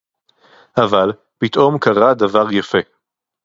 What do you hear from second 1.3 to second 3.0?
פִּתְאוֹם קָרָה דָּבָר יָפֶה.